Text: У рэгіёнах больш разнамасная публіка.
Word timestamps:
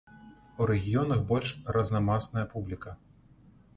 У 0.61 0.67
рэгіёнах 0.69 1.21
больш 1.31 1.53
разнамасная 1.75 2.45
публіка. 2.55 2.99